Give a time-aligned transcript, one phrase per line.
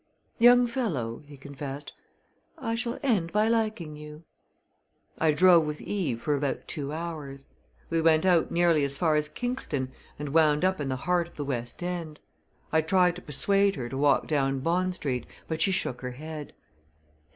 [0.39, 1.93] "Young fellow," he confessed,
[2.57, 4.23] "I shall end by liking you!"
[5.19, 7.49] I drove with Eve for about two hours.
[7.91, 11.35] We went out nearly as far as Kingston and wound up in the heart of
[11.35, 12.19] the West End.
[12.71, 16.53] I tried to persuade her to walk down Bond Street, but she shook her head.